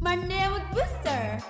[0.00, 1.42] Monday with Booster.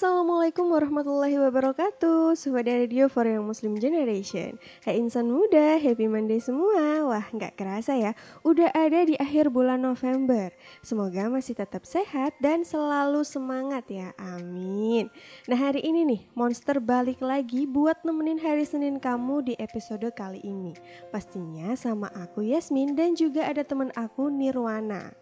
[0.00, 2.32] Assalamualaikum warahmatullahi wabarakatuh.
[2.32, 4.56] Sobat Radio for Young Muslim Generation.
[4.80, 7.04] Hai insan muda, happy Monday semua.
[7.04, 10.56] Wah nggak kerasa ya, udah ada di akhir bulan November.
[10.80, 15.12] Semoga masih tetap sehat dan selalu semangat ya, amin.
[15.44, 20.40] Nah hari ini nih, Monster balik lagi buat nemenin hari Senin kamu di episode kali
[20.40, 20.72] ini.
[21.12, 25.12] Pastinya sama aku Yasmin dan juga ada temen aku Nirwana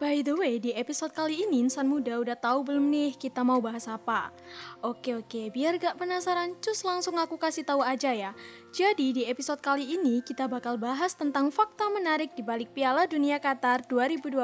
[0.00, 3.60] By the way, di episode kali ini insan muda udah tahu belum nih kita mau
[3.60, 4.32] bahas apa?
[4.80, 8.32] Oke oke, biar gak penasaran, cus langsung aku kasih tahu aja ya.
[8.70, 13.42] Jadi di episode kali ini kita bakal bahas tentang fakta menarik di balik Piala Dunia
[13.42, 14.38] Qatar 2022.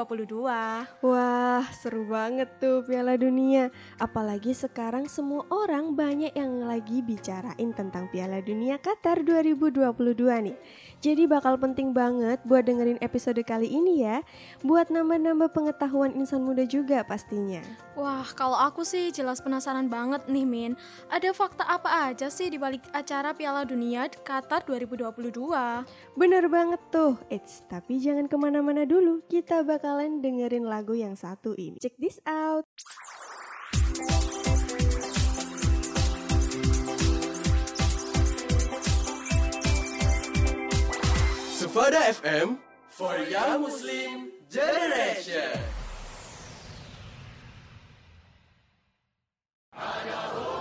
[0.99, 3.71] Wah, seru banget tuh Piala Dunia.
[3.95, 10.59] Apalagi sekarang semua orang banyak yang lagi bicarain tentang Piala Dunia Qatar 2022 nih.
[10.99, 14.19] Jadi bakal penting banget buat dengerin episode kali ini ya.
[14.59, 17.63] Buat nambah-nambah pengetahuan insan muda juga pastinya.
[17.95, 20.75] Wah, kalau aku sih jelas penasaran banget nih Min.
[21.07, 25.33] Ada fakta apa aja sih di balik acara Piala Dunia Qatar 2022?
[26.17, 27.17] Bener banget tuh.
[27.29, 29.21] Eits, tapi jangan ke mana-mana dulu.
[29.29, 31.77] Kita bakalan dengerin lagu yang satu ini.
[31.77, 32.65] Check this out.
[41.57, 42.57] Sufada FM
[42.89, 45.57] for Young Muslim Generation.
[49.77, 50.56] Look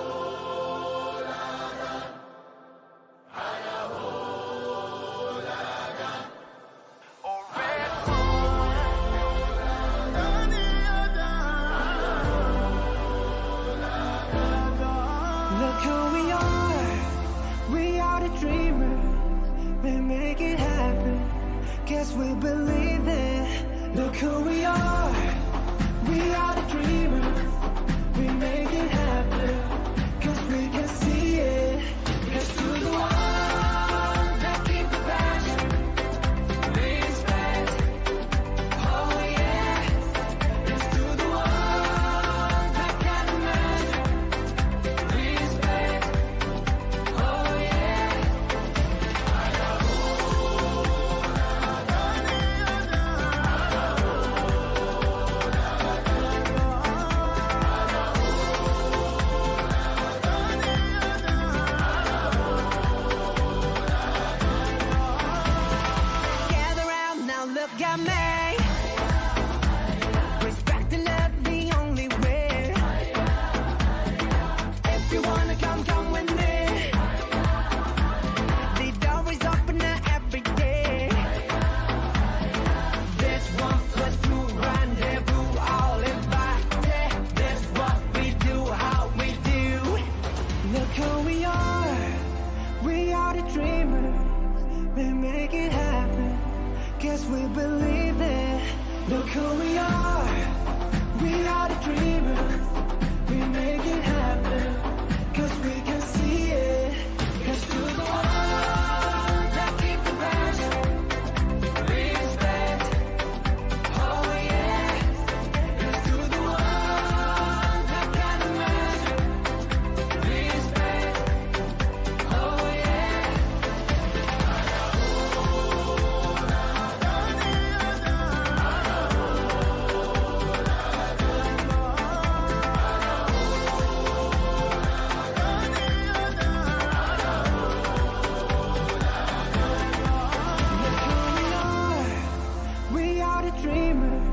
[143.67, 144.29] dreamers.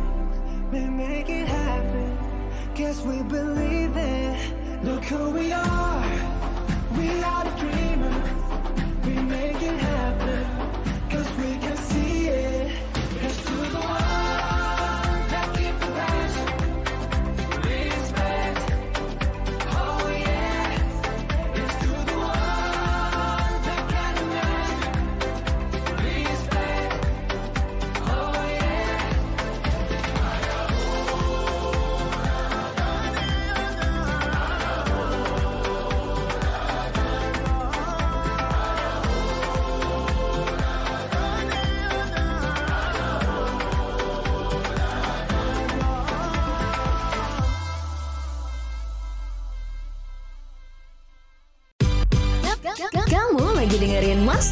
[0.71, 2.17] We make it happen.
[2.75, 4.83] Guess we believe it.
[4.83, 6.03] Look who we are.
[6.97, 7.82] We are the dreamers.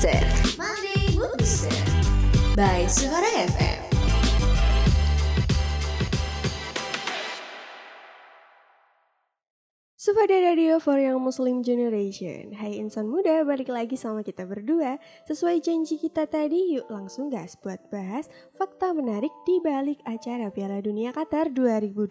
[0.01, 1.69] Monday Mood Booster.
[2.57, 3.81] by Suara FM.
[9.93, 12.49] Sufada Radio for Young Muslim Generation.
[12.57, 14.97] Hai insan muda, balik lagi sama kita berdua.
[15.29, 18.25] Sesuai janji kita tadi, yuk langsung gas buat bahas
[18.57, 22.09] fakta menarik di balik acara Piala Dunia Qatar 2022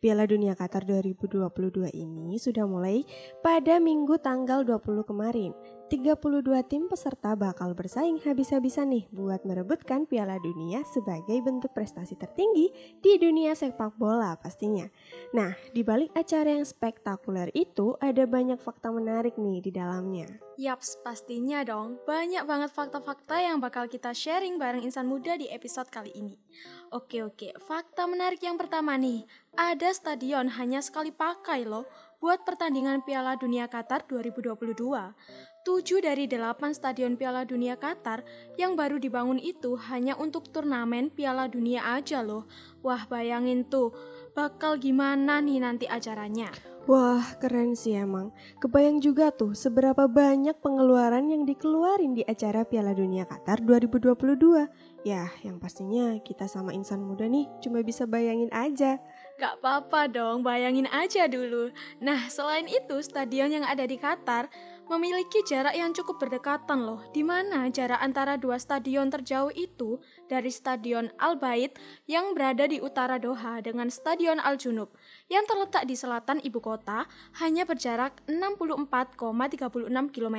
[0.00, 3.04] Piala Dunia Qatar 2022 ini sudah mulai
[3.44, 5.52] pada minggu tanggal 20 kemarin
[5.92, 6.40] 32
[6.72, 12.72] tim peserta bakal bersaing habis-habisan nih buat merebutkan Piala Dunia sebagai bentuk prestasi tertinggi
[13.04, 14.88] di dunia sepak bola pastinya
[15.36, 20.32] Nah, di balik acara yang spektakuler itu ada banyak fakta menarik nih di dalamnya.
[20.56, 22.00] Yaps, pastinya dong.
[22.08, 26.40] Banyak banget fakta-fakta yang bakal kita sharing bareng insan muda di episode kali ini.
[26.88, 29.28] Oke oke, fakta menarik yang pertama nih.
[29.60, 31.84] Ada stadion hanya sekali pakai loh
[32.16, 35.51] buat pertandingan Piala Dunia Qatar 2022.
[35.62, 38.26] 7 dari 8 stadion Piala Dunia Qatar
[38.58, 42.50] yang baru dibangun itu hanya untuk turnamen Piala Dunia aja loh.
[42.82, 43.94] Wah, bayangin tuh,
[44.34, 46.50] bakal gimana nih nanti acaranya.
[46.90, 48.34] Wah, keren sih emang.
[48.58, 54.66] Kebayang juga tuh seberapa banyak pengeluaran yang dikeluarin di acara Piala Dunia Qatar 2022.
[55.06, 58.98] Ya, yang pastinya kita sama insan muda nih cuma bisa bayangin aja.
[59.38, 61.70] Gak apa-apa dong, bayangin aja dulu.
[62.02, 64.50] Nah, selain itu, stadion yang ada di Qatar
[64.90, 70.50] memiliki jarak yang cukup berdekatan loh, di mana jarak antara dua stadion terjauh itu dari
[70.50, 71.74] Stadion Al Bait
[72.08, 74.94] yang berada di utara Doha dengan Stadion Al Junub
[75.30, 77.06] yang terletak di selatan ibu kota
[77.38, 80.38] hanya berjarak 64,36 km.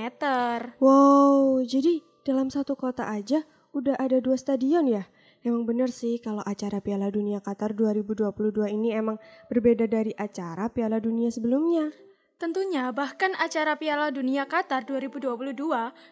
[0.80, 3.44] Wow, jadi dalam satu kota aja
[3.74, 5.10] udah ada dua stadion ya?
[5.44, 8.32] Emang bener sih kalau acara Piala Dunia Qatar 2022
[8.72, 9.20] ini emang
[9.52, 11.92] berbeda dari acara Piala Dunia sebelumnya.
[12.42, 15.56] Tentunya, bahkan acara Piala Dunia Qatar 2022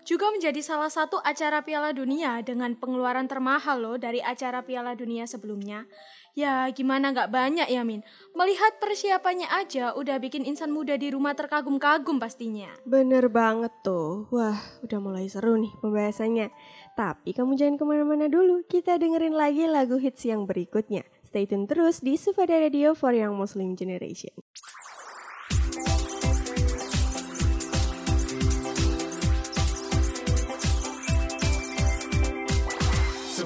[0.08, 5.28] juga menjadi salah satu acara Piala Dunia dengan pengeluaran termahal loh dari acara Piala Dunia
[5.28, 5.90] sebelumnya.
[6.32, 8.08] Ya, gimana nggak banyak ya, Min?
[8.32, 12.72] Melihat persiapannya aja udah bikin insan muda di rumah terkagum-kagum pastinya.
[12.88, 14.32] Bener banget tuh.
[14.32, 16.48] Wah, udah mulai seru nih pembahasannya.
[16.96, 18.64] Tapi kamu jangan ke mana-mana dulu.
[18.64, 21.04] Kita dengerin lagi lagu hits yang berikutnya.
[21.28, 24.32] Stay tune terus di Sufada Radio for Young Muslim Generation.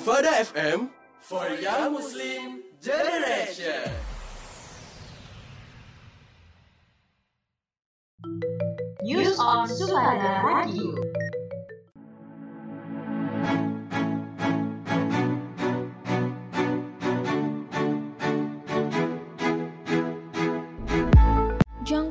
[0.06, 3.90] Sufada FM for Young Muslim Generation.
[9.02, 10.94] News on Suara Radio.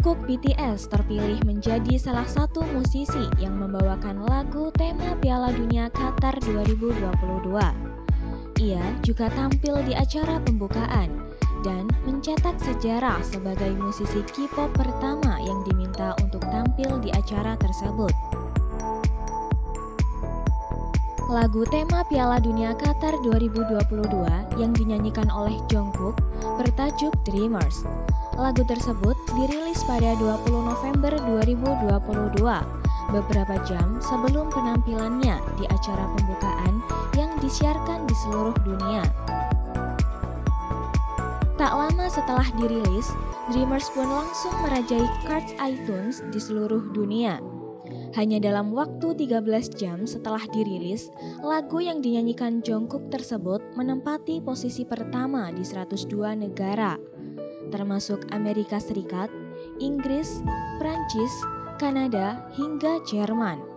[0.04, 7.48] Jungkook BTS terpilih menjadi salah satu musisi yang membawakan lagu tema Piala Dunia Qatar 2022.
[8.60, 11.08] Ia juga tampil di acara pembukaan
[11.64, 18.12] dan mencetak sejarah sebagai musisi K-pop pertama yang diminta untuk tampil di acara tersebut.
[21.32, 26.20] Lagu tema Piala Dunia Qatar 2022 yang dinyanyikan oleh Jungkook
[26.61, 27.88] bertajuk Dreamers.
[28.35, 32.43] Lagu tersebut dirilis pada 20 November 2022,
[33.14, 36.83] beberapa jam sebelum penampilannya di acara pembukaan
[37.14, 39.07] yang disiarkan di seluruh dunia.
[41.55, 43.07] Tak lama setelah dirilis,
[43.53, 47.38] Dreamers pun langsung merajai charts iTunes di seluruh dunia.
[48.17, 51.12] Hanya dalam waktu 13 jam setelah dirilis,
[51.45, 56.09] lagu yang dinyanyikan Jungkook tersebut menempati posisi pertama di 102
[56.41, 56.97] negara,
[57.73, 59.30] termasuk Amerika Serikat,
[59.78, 60.42] Inggris,
[60.80, 61.33] Prancis,
[61.78, 63.75] Kanada, hingga Jerman.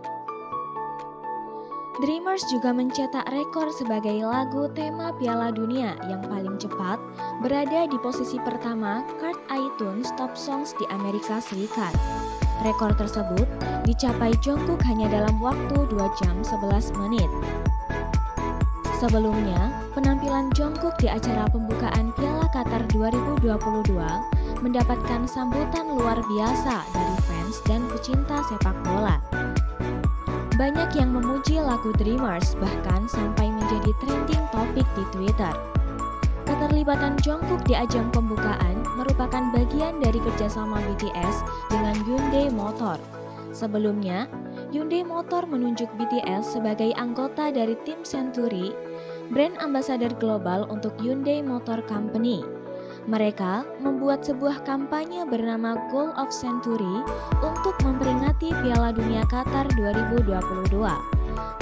[1.98, 6.94] Dreamers juga mencetak rekor sebagai lagu tema Piala Dunia yang paling cepat
[7.42, 11.90] berada di posisi pertama chart iTunes Top Songs di Amerika Serikat.
[12.62, 13.50] Rekor tersebut
[13.82, 17.30] dicapai Jungkook hanya dalam waktu 2 jam 11 menit.
[19.02, 23.98] Sebelumnya, penampilan Jungkook di acara pembukaan Piala Qatar 2022
[24.62, 29.18] mendapatkan sambutan luar biasa dari fans dan pecinta sepak bola.
[30.54, 35.54] Banyak yang memuji lagu Dreamers bahkan sampai menjadi trending topik di Twitter.
[36.46, 41.42] Keterlibatan Jungkook di ajang pembukaan merupakan bagian dari kerjasama BTS
[41.74, 43.02] dengan Hyundai Motor.
[43.50, 44.30] Sebelumnya,
[44.70, 48.70] Hyundai Motor menunjuk BTS sebagai anggota dari tim Century,
[49.28, 52.40] brand ambassador global untuk Hyundai Motor Company.
[53.08, 57.00] Mereka membuat sebuah kampanye bernama Goal of Century
[57.40, 60.76] untuk memperingati Piala Dunia Qatar 2022.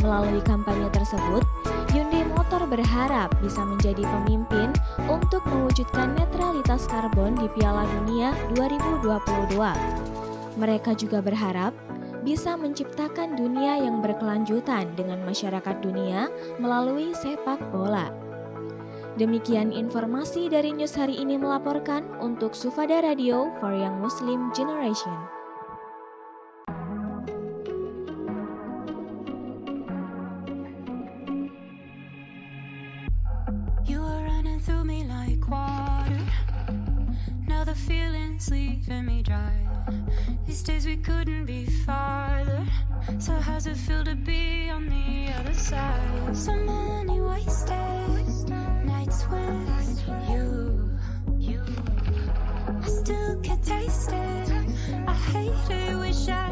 [0.02, 1.46] Melalui kampanye tersebut,
[1.94, 4.74] Hyundai Motor berharap bisa menjadi pemimpin
[5.06, 9.54] untuk mewujudkan netralitas karbon di Piala Dunia 2022.
[10.58, 11.76] Mereka juga berharap
[12.26, 16.26] bisa menciptakan dunia yang berkelanjutan dengan masyarakat dunia
[16.58, 18.10] melalui sepak bola.
[19.14, 25.36] Demikian informasi dari news hari ini melaporkan untuk Sufada Radio for Young Muslim Generation.
[40.46, 42.15] These days we couldn't be far.
[45.66, 48.46] So many wasted
[48.84, 50.96] nights with you.
[52.68, 54.50] I still can taste it.
[55.08, 56.45] I hate it, wish I.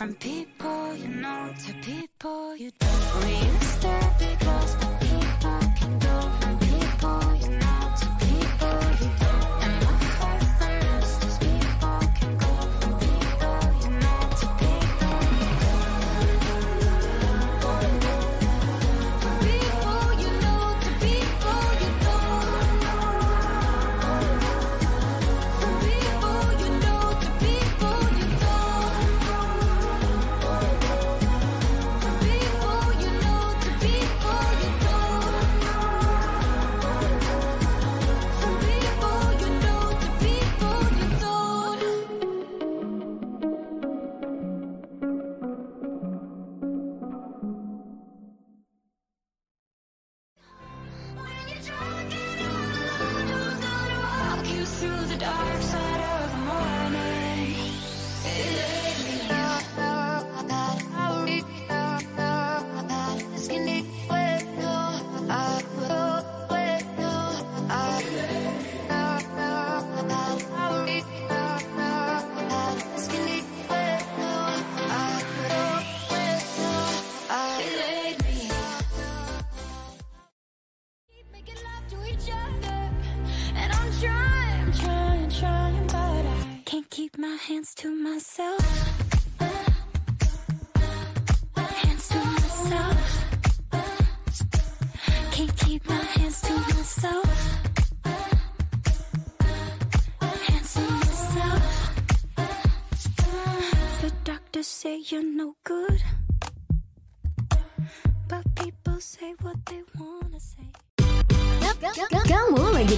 [0.00, 0.59] from people.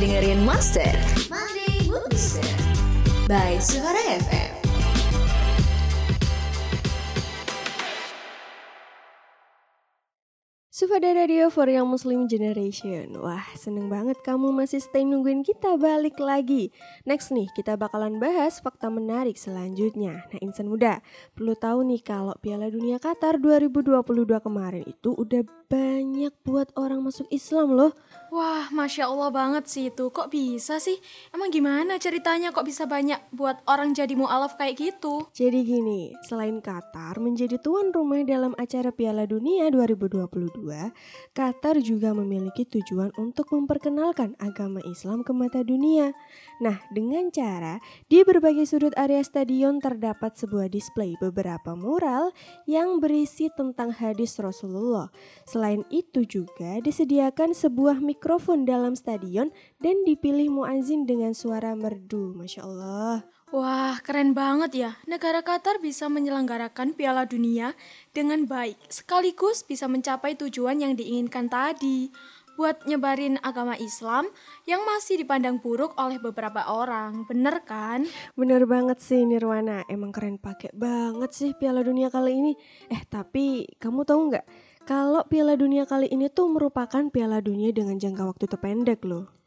[0.03, 0.91] dengerin Master.
[1.31, 2.43] Monday Booster
[3.31, 4.52] by Suara FM.
[11.03, 16.15] Sufada Radio for Young Muslim Generation Wah seneng banget kamu masih stay nungguin kita balik
[16.23, 16.71] lagi
[17.03, 21.03] Next nih kita bakalan bahas fakta menarik selanjutnya Nah insan muda
[21.35, 23.99] perlu tahu nih kalau Piala Dunia Qatar 2022
[24.47, 27.91] kemarin itu udah banyak buat orang masuk Islam loh
[28.33, 30.09] Wah, Masya Allah banget sih itu.
[30.09, 30.97] Kok bisa sih?
[31.37, 35.29] Emang gimana ceritanya kok bisa banyak buat orang jadi mu'alaf kayak gitu?
[35.37, 40.49] Jadi gini, selain Qatar menjadi tuan rumah dalam acara Piala Dunia 2022,
[41.33, 46.13] Qatar juga memiliki tujuan untuk memperkenalkan agama Islam ke mata dunia.
[46.61, 52.31] Nah, dengan cara di berbagai sudut area stadion terdapat sebuah display beberapa mural
[52.69, 55.09] yang berisi tentang hadis Rasulullah.
[55.49, 59.49] Selain itu juga disediakan sebuah mikrofon dalam stadion
[59.81, 62.37] dan dipilih muazin dengan suara merdu.
[62.37, 63.32] Masya Allah.
[63.53, 64.91] Wah, keren banget ya.
[65.05, 67.77] Negara Qatar bisa menyelenggarakan Piala Dunia
[68.17, 72.09] dengan baik, sekaligus bisa mencapai tujuan yang diinginkan tadi.
[72.57, 74.25] Buat nyebarin agama Islam
[74.65, 78.09] yang masih dipandang buruk oleh beberapa orang, bener kan?
[78.41, 82.53] Bener banget sih Nirwana, emang keren pakai banget sih Piala Dunia kali ini.
[82.89, 84.47] Eh tapi kamu tahu nggak?
[84.89, 89.42] Kalau Piala Dunia kali ini tuh merupakan Piala Dunia dengan jangka waktu terpendek loh.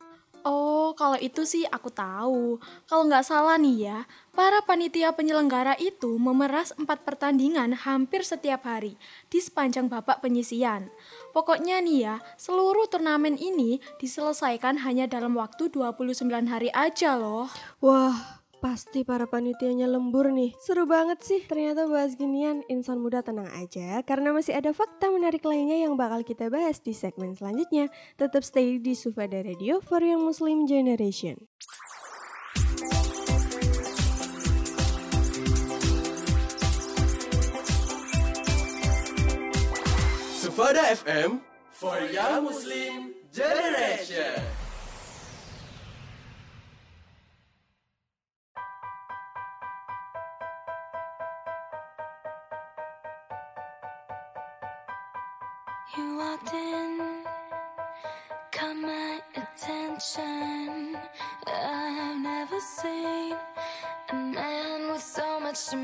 [0.45, 2.61] Oh, kalau itu sih aku tahu.
[2.85, 8.93] Kalau nggak salah nih ya, para panitia penyelenggara itu memeras empat pertandingan hampir setiap hari
[9.33, 10.93] di sepanjang babak penyisian.
[11.33, 17.49] Pokoknya nih ya, seluruh turnamen ini diselesaikan hanya dalam waktu 29 hari aja loh.
[17.81, 20.55] Wah, pasti para panitianya lembur nih.
[20.59, 22.63] Seru banget sih ternyata bahas ginian.
[22.71, 26.95] Insan muda tenang aja karena masih ada fakta menarik lainnya yang bakal kita bahas di
[26.95, 27.91] segmen selanjutnya.
[28.19, 31.37] Tetap stay di Sufada Radio for Young Muslim Generation.
[40.39, 41.43] Sufada FM
[41.75, 44.64] for Young Muslim Generation.
[56.17, 57.23] Walked in,
[58.51, 60.97] caught my attention.
[61.47, 63.35] I've never seen
[64.09, 65.77] a man with so much to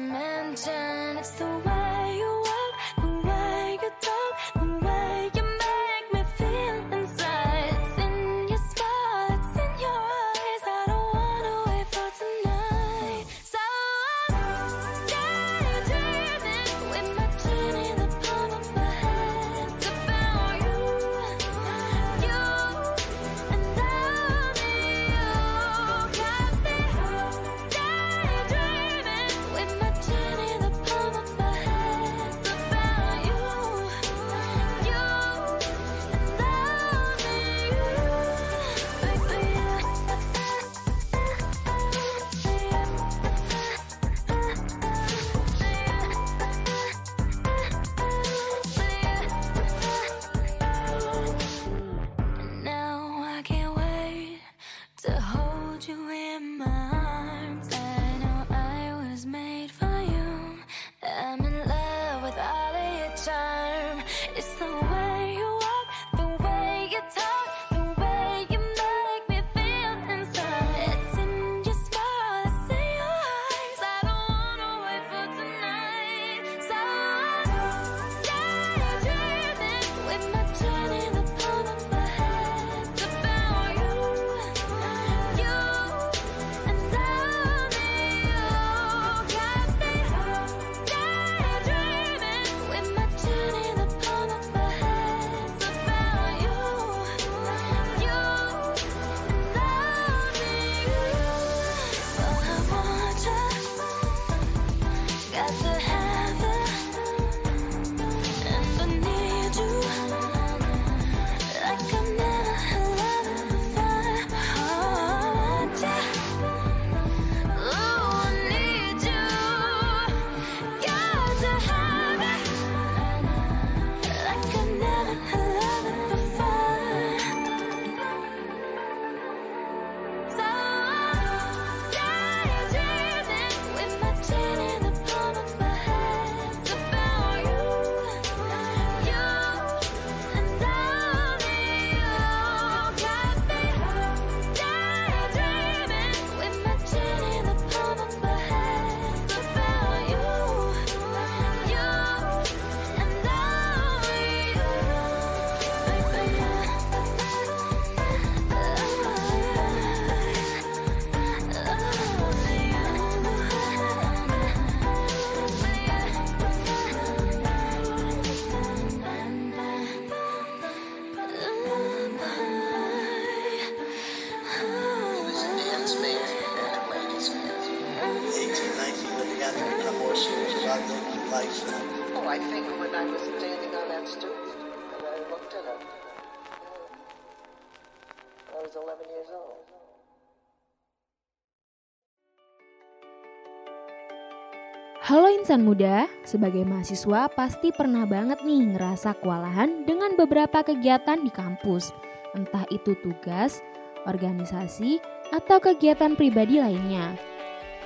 [195.42, 201.90] insan muda, sebagai mahasiswa pasti pernah banget nih ngerasa kewalahan dengan beberapa kegiatan di kampus.
[202.38, 203.58] Entah itu tugas,
[204.06, 205.02] organisasi,
[205.34, 207.18] atau kegiatan pribadi lainnya.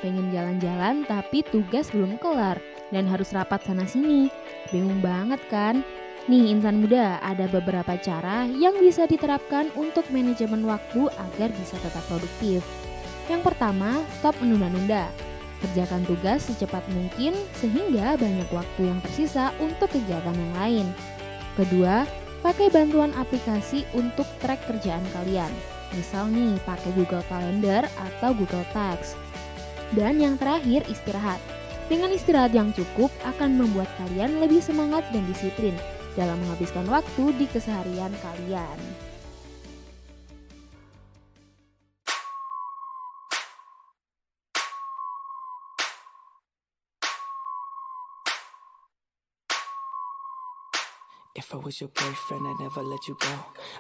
[0.03, 2.59] Pengen jalan-jalan tapi tugas belum kelar
[2.91, 4.27] dan harus rapat sana sini.
[4.75, 5.79] Bingung banget kan?
[6.27, 12.03] Nih insan muda, ada beberapa cara yang bisa diterapkan untuk manajemen waktu agar bisa tetap
[12.11, 12.67] produktif.
[13.31, 15.07] Yang pertama, stop menunda-nunda.
[15.63, 20.87] Kerjakan tugas secepat mungkin sehingga banyak waktu yang tersisa untuk kegiatan yang lain.
[21.55, 22.03] Kedua,
[22.43, 25.49] pakai bantuan aplikasi untuk track kerjaan kalian.
[25.95, 29.15] Misal nih, pakai Google Calendar atau Google Tasks.
[29.95, 31.39] Dan yang terakhir, istirahat.
[31.85, 35.77] Dengan istirahat yang cukup akan membuat kalian lebih semangat dan disiplin
[36.17, 39.04] dalam menghabiskan waktu di keseharian kalian.
[51.37, 53.35] If I was your boyfriend, I'd never let you go.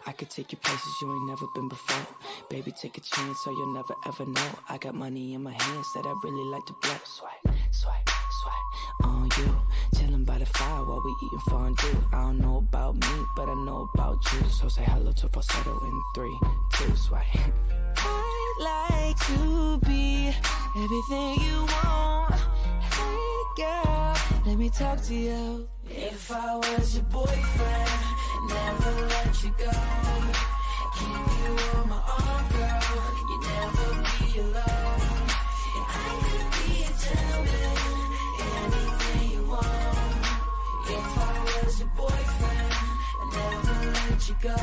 [0.05, 2.05] I could take you places you ain't never been before.
[2.49, 4.49] Baby, take a chance, so you'll never ever know.
[4.67, 6.97] I got money in my hands that I really like to blow.
[7.05, 8.09] Swipe, swipe,
[8.41, 9.55] swipe on you.
[9.97, 12.03] Chilling by the fire while we eating fondue.
[12.11, 14.49] I don't know about me, but I know about you.
[14.49, 16.37] So say hello to falsetto in three,
[16.73, 17.23] two, swipe.
[17.97, 20.27] I'd like to be
[20.75, 22.35] everything you want.
[22.95, 25.69] Hey girl, let me talk to you.
[25.89, 27.89] If I was your boyfriend,
[28.49, 29.71] never let you go.
[30.97, 32.81] Keep you on my arm, girl.
[33.29, 35.29] You never be alone.
[35.75, 37.77] And I could be a gentleman,
[38.41, 40.25] anything you want.
[40.87, 42.73] If I was your boyfriend,
[43.33, 44.55] never let you go.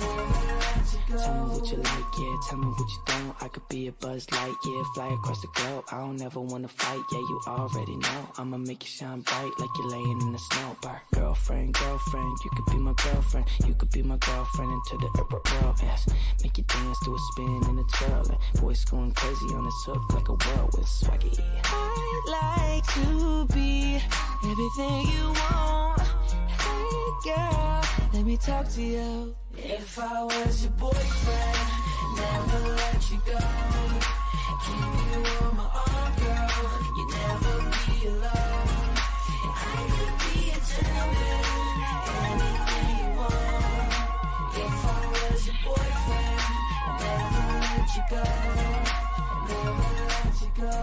[0.00, 0.63] Never let you go.
[1.08, 2.36] Tell me what you like, yeah.
[2.48, 3.42] Tell me what you don't.
[3.42, 4.82] I could be a buzz light, yeah.
[4.94, 5.84] Fly across the globe.
[5.92, 7.18] I don't ever wanna fight, yeah.
[7.18, 8.28] You already know.
[8.38, 10.76] I'ma make you shine bright like you're laying in the snow.
[10.82, 11.02] Bar.
[11.14, 13.46] Girlfriend, girlfriend, you could be my girlfriend.
[13.66, 15.80] You could be my girlfriend into the upper world.
[16.42, 18.26] Make you dance to a spin and a twirl.
[18.28, 21.38] And voice going crazy on this hook like a whirlwind swaggy.
[21.64, 24.00] I'd like to be
[24.44, 26.00] everything you want.
[26.64, 27.82] Hey girl,
[28.24, 29.36] let me talk to you.
[29.54, 31.58] If I was your boyfriend,
[32.16, 33.38] never let you go.
[34.64, 36.48] Keep you on my arm, girl.
[36.96, 38.94] You never be alone.
[39.44, 41.44] I could be a gentleman,
[42.32, 43.92] anything you want.
[44.64, 46.44] If I was your boyfriend,
[47.04, 48.24] never let you go.
[49.50, 50.76] Never let you go.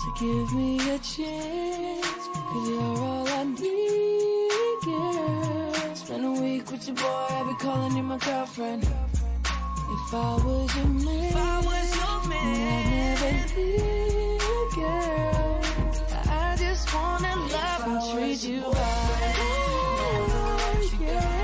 [0.00, 4.05] So give me a chance, cause you're all I need.
[6.06, 8.84] Spend a week with your boy, I'll be calling you my girlfriend.
[8.84, 14.40] If I was your man, if I was your man, I'd never leave,
[14.76, 15.60] girl.
[16.28, 19.34] I just wanna love and treat you right.
[21.00, 21.42] Yeah.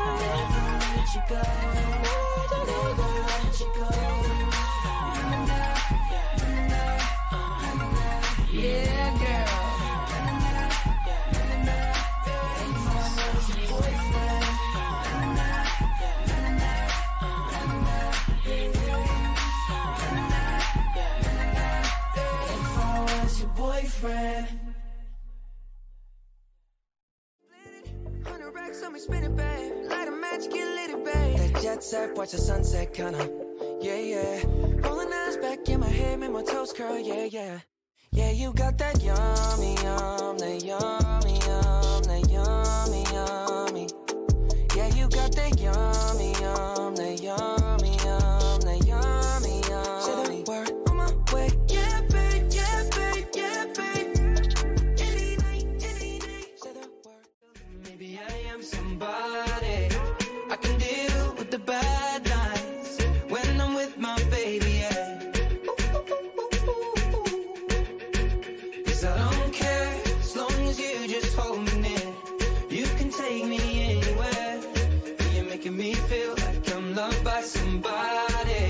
[0.00, 0.23] You
[1.14, 1.30] let
[3.60, 4.03] you go.
[32.94, 33.28] Kinda.
[33.82, 34.42] Yeah, yeah.
[34.86, 37.58] Rolling eyes back in my head, make my toes curl, yeah, yeah.
[38.12, 39.73] Yeah, you got that yummy,
[71.24, 71.96] just hold me.
[72.68, 73.60] You can take me
[73.96, 74.60] anywhere.
[75.34, 78.64] You're making me feel like I'm loved by somebody.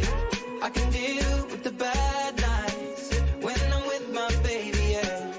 [0.63, 4.95] I can deal with the bad nights when I'm with my baby.
[4.95, 5.35] Yeah.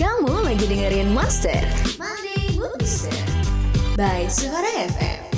[0.00, 1.60] Kamu lagi dengerin Monster
[2.00, 2.82] Monday Mood
[3.94, 5.29] by Suara FM.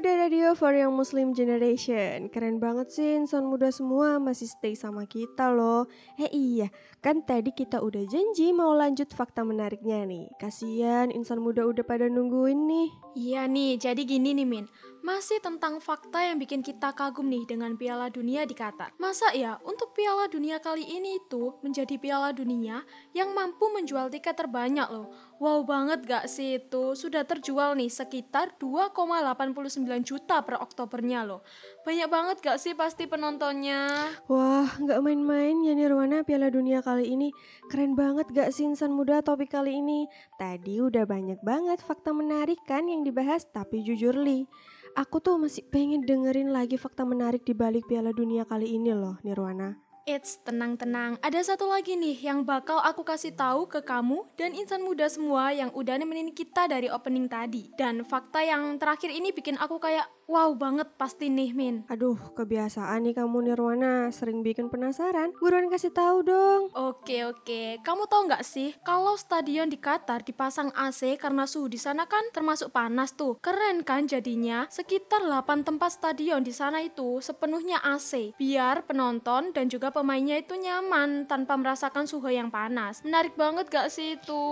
[0.00, 2.32] Sufada Radio for Young Muslim Generation.
[2.32, 5.92] Keren banget sih insan muda semua masih stay sama kita loh.
[6.16, 6.72] Eh iya,
[7.04, 10.24] kan tadi kita udah janji mau lanjut fakta menariknya nih.
[10.40, 12.88] Kasian insan muda udah pada nungguin nih.
[13.12, 14.64] Iya nih, jadi gini nih Min.
[15.00, 18.92] Masih tentang fakta yang bikin kita kagum nih dengan Piala Dunia di Qatar.
[19.00, 22.84] Masa ya, untuk Piala Dunia kali ini itu menjadi Piala Dunia
[23.16, 25.08] yang mampu menjual tiket terbanyak loh.
[25.40, 26.92] Wow banget gak sih itu?
[26.92, 31.40] Sudah terjual nih sekitar 2,89 juta per Oktobernya loh.
[31.88, 33.88] Banyak banget gak sih pasti penontonnya?
[34.28, 37.32] Wah, nggak main-main ya Nirwana Piala Dunia kali ini.
[37.72, 40.04] Keren banget gak sih insan muda topik kali ini?
[40.36, 44.44] Tadi udah banyak banget fakta menarik kan yang dibahas, tapi jujur li,
[44.94, 49.18] aku tuh masih pengen dengerin lagi fakta menarik di balik Piala Dunia kali ini loh,
[49.22, 49.90] Nirwana.
[50.08, 51.20] Eits, tenang-tenang.
[51.20, 55.52] Ada satu lagi nih yang bakal aku kasih tahu ke kamu dan insan muda semua
[55.52, 57.68] yang udah nemenin kita dari opening tadi.
[57.76, 61.82] Dan fakta yang terakhir ini bikin aku kayak wow banget pasti nih, Min.
[61.90, 65.34] Aduh, kebiasaan nih kamu Nirwana, sering bikin penasaran.
[65.42, 66.70] Buruan kasih tahu dong.
[66.70, 71.82] Oke oke, kamu tahu nggak sih kalau stadion di Qatar dipasang AC karena suhu di
[71.82, 73.42] sana kan termasuk panas tuh.
[73.42, 74.70] Keren kan jadinya?
[74.70, 80.54] Sekitar 8 tempat stadion di sana itu sepenuhnya AC biar penonton dan juga pemainnya itu
[80.54, 83.02] nyaman tanpa merasakan suhu yang panas.
[83.02, 84.44] Menarik banget gak sih itu?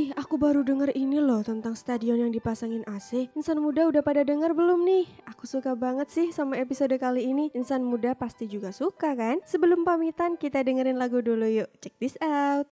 [0.00, 3.28] Ih, aku baru denger ini loh tentang stadion yang dipasangin AC.
[3.36, 5.25] Insan muda udah pada denger belum nih?
[5.26, 7.50] Aku suka banget sih sama episode kali ini.
[7.50, 9.42] Insan muda pasti juga suka kan?
[9.42, 11.66] Sebelum pamitan, kita dengerin lagu dulu yuk.
[11.82, 12.70] Check this out.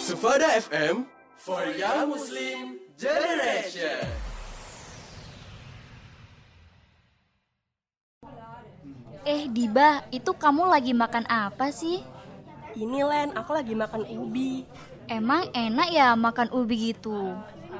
[0.00, 1.04] Sufada FM
[1.36, 4.08] for Young Muslim Generation.
[9.28, 12.00] Eh Diba, itu kamu lagi makan apa sih?
[12.76, 14.68] Ini Len, aku lagi makan ubi.
[15.08, 17.32] Emang enak ya makan ubi gitu?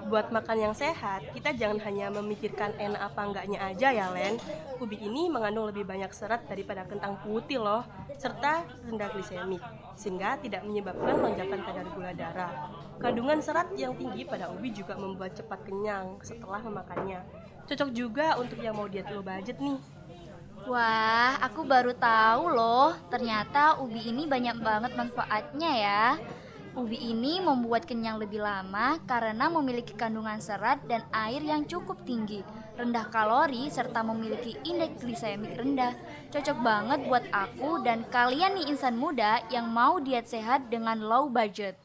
[0.08, 4.40] Buat makan yang sehat, kita jangan hanya memikirkan enak apa enggaknya aja ya Len.
[4.80, 7.84] Ubi ini mengandung lebih banyak serat daripada kentang putih loh,
[8.16, 9.60] serta rendah glisemik,
[9.92, 12.52] sehingga tidak menyebabkan lonjakan kadar gula darah.
[12.96, 17.20] Kandungan serat yang tinggi pada ubi juga membuat cepat kenyang setelah memakannya.
[17.68, 19.97] Cocok juga untuk yang mau diet low budget nih.
[20.66, 26.04] Wah, aku baru tahu loh, ternyata ubi ini banyak banget manfaatnya ya.
[26.74, 32.42] Ubi ini membuat kenyang lebih lama karena memiliki kandungan serat dan air yang cukup tinggi,
[32.74, 35.94] rendah kalori, serta memiliki indeks glisemik rendah.
[36.30, 41.26] Cocok banget buat aku dan kalian nih insan muda yang mau diet sehat dengan low
[41.26, 41.78] budget.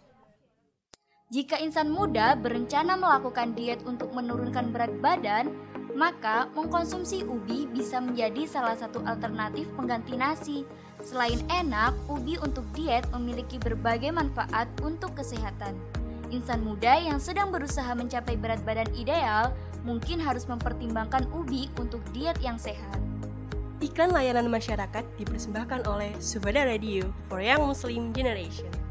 [1.33, 5.49] Jika insan muda berencana melakukan diet untuk menurunkan berat badan,
[5.93, 10.65] maka mengkonsumsi ubi bisa menjadi salah satu alternatif pengganti nasi.
[11.03, 15.77] Selain enak, ubi untuk diet memiliki berbagai manfaat untuk kesehatan.
[16.33, 19.53] Insan muda yang sedang berusaha mencapai berat badan ideal
[19.85, 22.97] mungkin harus mempertimbangkan ubi untuk diet yang sehat.
[23.83, 28.82] Iklan layanan masyarakat dipersembahkan oleh Sufada Radio for Young Muslim Generation.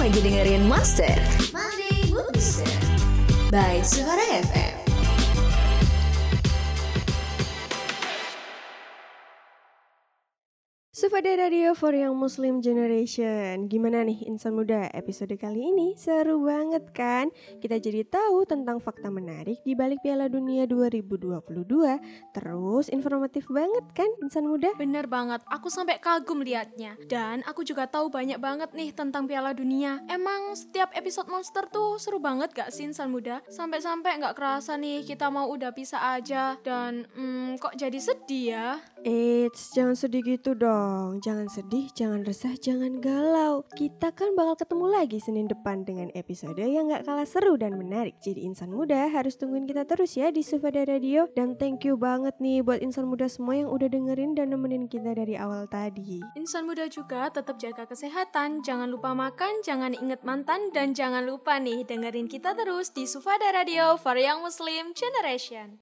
[0.00, 1.12] Lagi dengerin Monster
[1.52, 2.64] Monday Booster.
[3.52, 4.79] by Suara FM.
[11.10, 16.86] Sufada Radio for Young Muslim Generation Gimana nih insan muda episode kali ini Seru banget
[16.94, 21.66] kan Kita jadi tahu tentang fakta menarik di balik Piala Dunia 2022
[22.30, 26.94] Terus informatif banget kan insan muda Bener banget, aku sampai kagum liatnya.
[27.10, 29.98] Dan aku juga tahu banyak banget nih tentang Piala Dunia.
[30.06, 33.42] Emang setiap episode Monster tuh seru banget gak sih insan muda?
[33.50, 36.54] Sampai-sampai nggak kerasa nih kita mau udah pisah aja.
[36.62, 38.68] Dan hmm, kok jadi sedih ya?
[39.02, 40.54] Eits, jangan sedih gitu
[41.00, 43.64] dong Jangan sedih, jangan resah, jangan galau.
[43.72, 48.16] Kita kan bakal ketemu lagi Senin depan dengan episode yang gak kalah seru dan menarik.
[48.20, 51.28] Jadi insan muda harus tungguin kita terus ya di Sufada Radio.
[51.32, 55.16] Dan thank you banget nih buat insan muda semua yang udah dengerin dan nemenin kita
[55.16, 56.18] dari awal tadi.
[56.34, 61.62] Insan muda juga tetap jaga kesehatan, jangan lupa makan, jangan inget mantan, dan jangan lupa
[61.62, 65.78] nih dengerin kita terus di Sufada Radio for Young Muslim Generation.